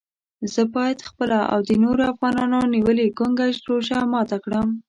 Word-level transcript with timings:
زه 0.53 0.61
باید 0.75 1.05
خپله 1.09 1.39
او 1.53 1.59
د 1.69 1.71
نورو 1.83 2.03
افغانانو 2.13 2.59
نیولې 2.75 3.05
ګونګه 3.17 3.47
روژه 3.67 3.97
ماته 4.13 4.37
کړم. 4.43 4.67